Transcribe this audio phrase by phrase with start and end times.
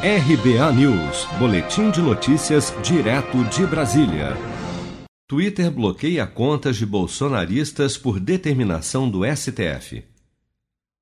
[0.00, 4.36] RBA News, Boletim de Notícias, direto de Brasília.
[5.26, 10.04] Twitter bloqueia contas de bolsonaristas por determinação do STF.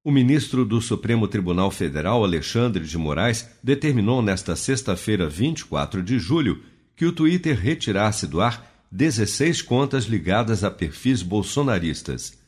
[0.03, 6.63] O ministro do Supremo Tribunal Federal, Alexandre de Moraes, determinou nesta sexta-feira, 24 de julho,
[6.97, 12.39] que o Twitter retirasse do ar 16 contas ligadas a perfis bolsonaristas.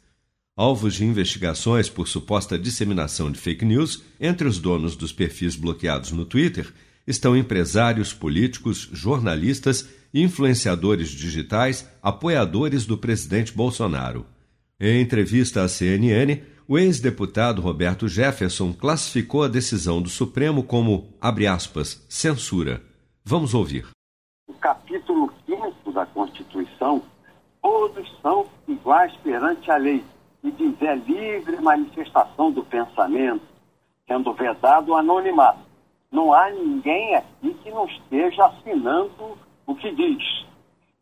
[0.59, 6.11] Alvos de investigações por suposta disseminação de fake news, entre os donos dos perfis bloqueados
[6.11, 6.75] no Twitter
[7.07, 14.27] estão empresários, políticos, jornalistas, influenciadores digitais, apoiadores do presidente Bolsonaro.
[14.81, 21.47] Em entrevista à CNN, o ex-deputado Roberto Jefferson classificou a decisão do Supremo como, abre
[21.47, 22.83] aspas, censura.
[23.25, 23.87] Vamos ouvir.
[24.49, 27.01] O capítulo 5 da Constituição,
[27.63, 30.03] todos são iguais perante a lei
[30.43, 33.47] e dizer livre manifestação do pensamento,
[34.07, 35.61] sendo vedado o anonimato.
[36.11, 40.47] Não há ninguém aqui que não esteja assinando o que diz.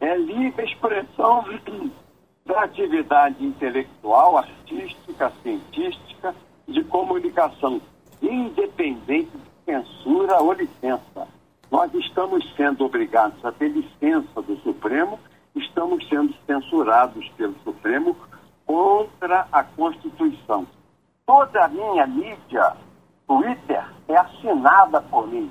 [0.00, 1.44] É livre expressão
[2.44, 6.34] da atividade intelectual, artística, científica,
[6.66, 7.80] de comunicação,
[8.20, 11.28] independente de censura ou licença.
[11.70, 15.18] Nós estamos sendo obrigados a ter licença do Supremo,
[15.54, 18.16] estamos sendo censurados pelo Supremo
[18.66, 20.66] contra a Constituição.
[21.24, 22.76] Toda a minha mídia,
[23.26, 25.50] Twitter, é assinada por mim.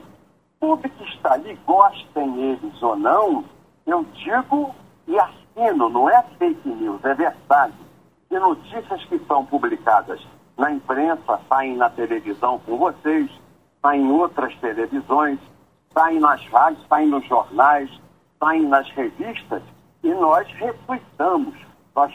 [0.60, 3.44] Tudo que está ali, gostem eles ou não,
[3.86, 4.76] eu digo
[5.08, 7.74] e assino, não é fake news, é verdade.
[8.30, 10.22] E notícias que são publicadas
[10.58, 13.30] na imprensa, saem na televisão com vocês,
[13.82, 15.40] saem em outras televisões,
[15.94, 17.90] saem nas rádios, saem nos jornais,
[18.40, 19.62] saem nas revistas,
[20.04, 21.56] e nós refutamos
[21.96, 22.12] nós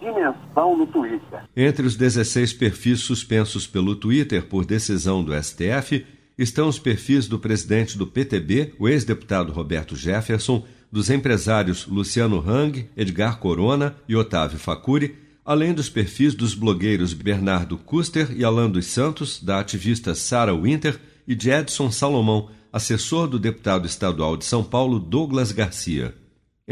[0.00, 1.44] dimensão no Twitter.
[1.56, 6.04] Entre os 16 perfis suspensos pelo Twitter por decisão do STF
[6.36, 12.88] estão os perfis do presidente do PTB, o ex-deputado Roberto Jefferson, dos empresários Luciano Hang,
[12.96, 18.86] Edgar Corona e Otávio Facuri, além dos perfis dos blogueiros Bernardo Custer e Alan dos
[18.86, 24.64] Santos, da ativista Sarah Winter e de Edson Salomão, assessor do deputado estadual de São
[24.64, 26.14] Paulo Douglas Garcia.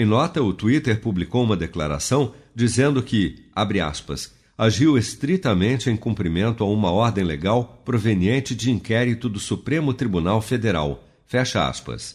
[0.00, 6.65] Em nota, o Twitter publicou uma declaração dizendo que, abre aspas, agiu estritamente em cumprimento
[6.65, 11.05] a uma ordem legal proveniente de inquérito do Supremo Tribunal Federal.
[11.27, 12.15] Fecha aspas.